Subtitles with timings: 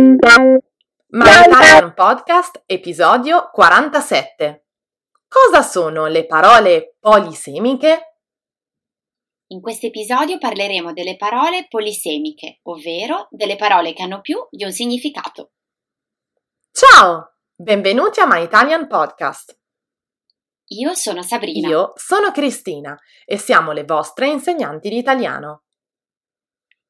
[0.00, 0.60] My
[1.08, 4.66] Italian Podcast, episodio 47.
[5.26, 8.20] Cosa sono le parole polisemiche?
[9.48, 14.70] In questo episodio parleremo delle parole polisemiche, ovvero delle parole che hanno più di un
[14.70, 15.50] significato.
[16.70, 17.34] Ciao!
[17.56, 19.58] Benvenuti a My Italian Podcast.
[20.66, 21.68] Io sono Sabrina.
[21.68, 25.64] Io sono Cristina e siamo le vostre insegnanti di italiano.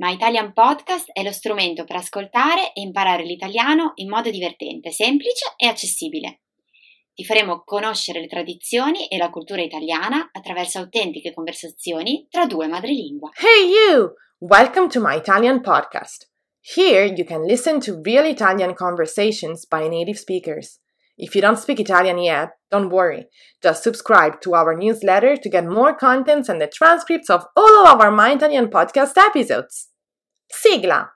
[0.00, 5.52] My Italian Podcast è lo strumento per ascoltare e imparare l'italiano in modo divertente, semplice
[5.58, 6.40] e accessibile.
[7.12, 13.28] Ti faremo conoscere le tradizioni e la cultura italiana attraverso autentiche conversazioni tra due madrelingua.
[13.34, 14.14] Hey you!
[14.38, 16.30] Welcome to My Italian Podcast.
[16.62, 20.80] Here you can listen to real Italian conversations by native speakers.
[21.18, 23.26] If you don't speak Italian yet, don't worry.
[23.62, 28.00] Just subscribe to our newsletter to get more contents and the transcripts of all of
[28.00, 29.89] our My Italian podcast episodes.
[30.52, 31.08] Sigla!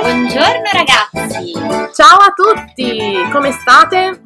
[0.00, 1.52] Buongiorno ragazzi!
[1.94, 3.14] Ciao a tutti!
[3.30, 4.22] Come state?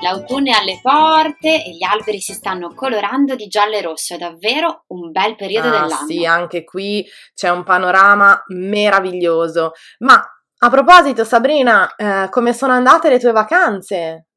[0.00, 4.16] L'autunno è alle porte e gli alberi si stanno colorando di giallo e rosso, è
[4.16, 6.06] davvero un bel periodo ah, dell'anno.
[6.06, 7.04] Sì, anche qui
[7.34, 9.72] c'è un panorama meraviglioso.
[9.98, 10.22] Ma
[10.60, 14.27] a proposito, Sabrina, eh, come sono andate le tue vacanze?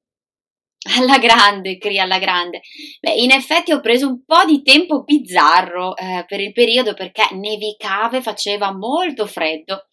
[0.97, 2.61] Alla grande, Cri, alla grande.
[2.99, 7.27] Beh, in effetti ho preso un po' di tempo bizzarro eh, per il periodo perché
[7.33, 9.85] nevicava e faceva molto freddo,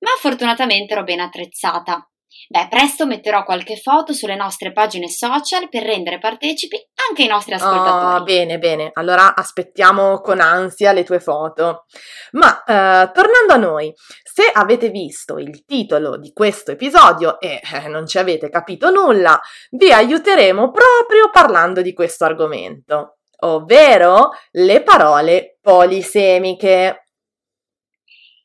[0.00, 2.06] ma fortunatamente ero ben attrezzata.
[2.48, 6.76] Beh, presto metterò qualche foto sulle nostre pagine social per rendere partecipi
[7.08, 8.20] anche i nostri ascoltatori.
[8.20, 8.90] Oh, bene, bene.
[8.94, 11.84] Allora aspettiamo con ansia le tue foto.
[12.32, 17.88] Ma eh, tornando a noi, se avete visto il titolo di questo episodio e eh,
[17.88, 19.40] non ci avete capito nulla,
[19.70, 27.02] vi aiuteremo proprio parlando di questo argomento, ovvero le parole polisemiche.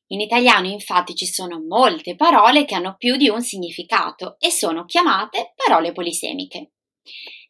[0.08, 4.84] In italiano infatti ci sono molte parole che hanno più di un significato e sono
[4.84, 6.72] chiamate parole polisemiche.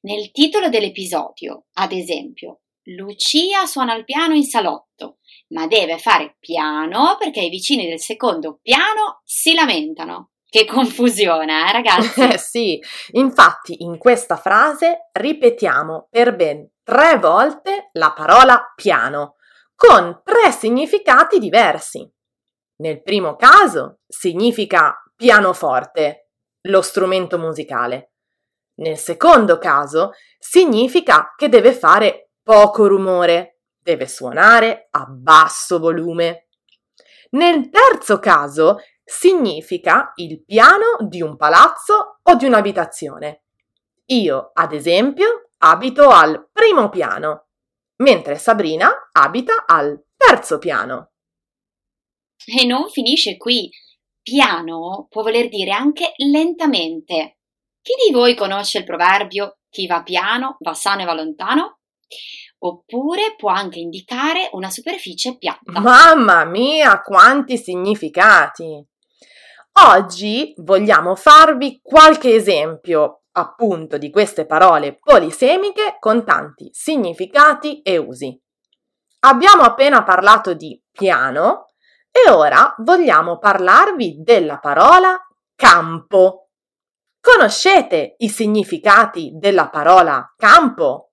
[0.04, 5.18] Nel titolo dell'episodio, ad esempio, Lucia suona il piano in salotto,
[5.50, 10.32] ma deve fare piano perché i vicini del secondo piano si lamentano.
[10.50, 12.22] Che confusione, eh ragazzi?
[12.22, 12.80] Eh sì,
[13.12, 19.36] infatti in questa frase ripetiamo per ben tre volte la parola piano,
[19.76, 22.12] con tre significati diversi.
[22.78, 26.32] Nel primo caso significa pianoforte,
[26.64, 28.11] lo strumento musicale.
[28.82, 36.48] Nel secondo caso significa che deve fare poco rumore, deve suonare a basso volume.
[37.32, 43.44] Nel terzo caso significa il piano di un palazzo o di un'abitazione.
[44.08, 47.50] Io, ad esempio, abito al primo piano,
[47.98, 51.12] mentre Sabrina abita al terzo piano.
[52.46, 53.70] E non finisce qui.
[54.24, 57.41] Piano può voler dire anche lentamente.
[57.82, 61.80] Chi di voi conosce il proverbio chi va piano va sano e va lontano?
[62.60, 65.80] Oppure può anche indicare una superficie piatta.
[65.80, 68.86] Mamma mia, quanti significati!
[69.84, 78.38] Oggi vogliamo farvi qualche esempio appunto di queste parole polisemiche con tanti significati e usi.
[79.22, 81.68] Abbiamo appena parlato di piano
[82.12, 85.18] e ora vogliamo parlarvi della parola
[85.56, 86.41] campo.
[87.22, 91.12] Conoscete i significati della parola campo?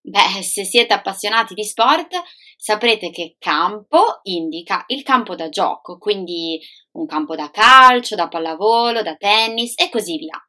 [0.00, 2.14] Beh, se siete appassionati di sport,
[2.56, 6.60] saprete che campo indica il campo da gioco, quindi
[6.92, 10.40] un campo da calcio, da pallavolo, da tennis e così via.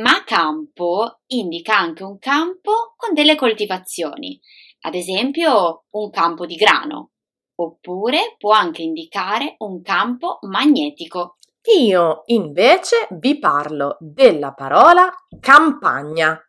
[0.00, 4.40] Ma campo indica anche un campo con delle coltivazioni,
[4.80, 7.10] ad esempio un campo di grano,
[7.56, 11.36] oppure può anche indicare un campo magnetico.
[11.78, 16.40] Io invece vi parlo della parola campagna,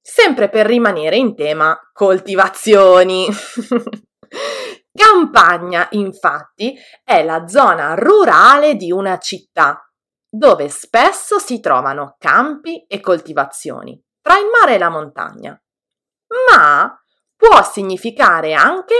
[0.00, 3.26] sempre per rimanere in tema coltivazioni.
[4.92, 9.88] Campagna, infatti, è la zona rurale di una città,
[10.28, 15.60] dove spesso si trovano campi e coltivazioni, tra il mare e la montagna.
[16.52, 16.96] Ma
[17.36, 18.94] può significare anche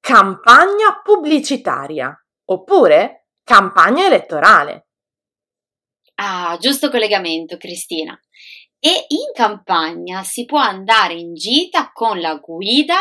[0.00, 2.14] campagna pubblicitaria
[2.46, 4.89] oppure campagna elettorale.
[6.22, 8.18] Ah, giusto collegamento, Cristina.
[8.78, 12.98] E in campagna si può andare in gita con la guida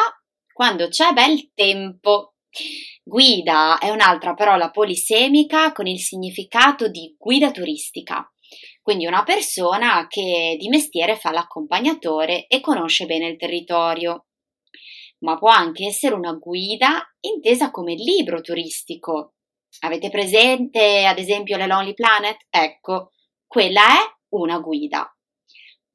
[0.54, 2.36] quando c'è bel tempo.
[3.04, 8.26] Guida è un'altra parola polisemica con il significato di guida turistica,
[8.82, 14.28] quindi una persona che di mestiere fa l'accompagnatore e conosce bene il territorio.
[15.22, 19.34] ma può anche essere una guida intesa come libro turistico.
[19.82, 22.38] Avete presente ad esempio le Lonely Planet?
[22.50, 23.12] Ecco,
[23.48, 25.12] quella è una guida.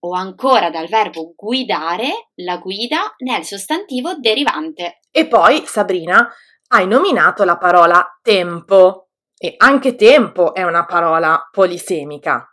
[0.01, 5.01] O ancora dal verbo guidare, la guida nel sostantivo derivante.
[5.11, 6.31] E poi, Sabrina,
[6.69, 12.47] hai nominato la parola tempo e anche tempo è una parola polisemica.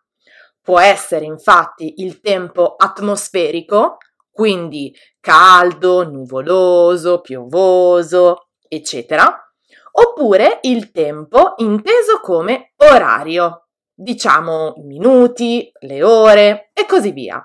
[0.61, 3.97] Può essere infatti il tempo atmosferico,
[4.29, 9.50] quindi caldo, nuvoloso, piovoso, eccetera,
[9.91, 17.43] oppure il tempo inteso come orario, diciamo i minuti, le ore e così via.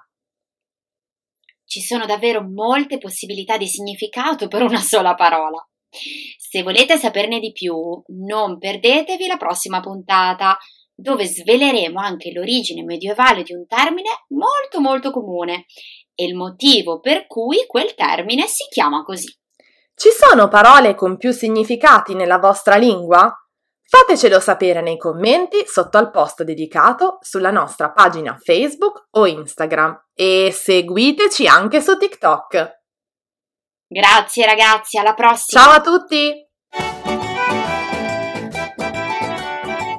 [1.64, 5.58] Ci sono davvero molte possibilità di significato per una sola parola.
[6.37, 7.75] Se volete saperne di più,
[8.08, 10.56] non perdetevi la prossima puntata,
[10.94, 15.66] dove sveleremo anche l'origine medievale di un termine molto molto comune
[16.14, 19.31] e il motivo per cui quel termine si chiama così.
[19.98, 23.34] Ci sono parole con più significati nella vostra lingua?
[23.82, 30.50] Fatecelo sapere nei commenti sotto al post dedicato sulla nostra pagina Facebook o Instagram e
[30.52, 32.81] seguiteci anche su TikTok.
[33.87, 35.62] Grazie ragazzi, alla prossima!
[35.62, 36.44] Ciao a tutti!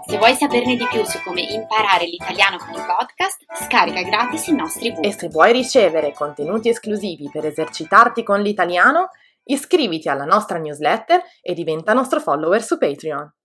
[0.06, 4.54] Se vuoi saperne di più su come imparare l'italiano con i podcast, scarica gratis i
[4.54, 5.04] nostri book.
[5.04, 9.10] E se vuoi ricevere contenuti esclusivi per esercitarti con l'italiano,
[9.48, 13.37] iscriviti alla nostra newsletter e diventa nostro follower su Patreon.